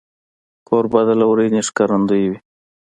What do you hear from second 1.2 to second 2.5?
لورینې ښکارندوی وي.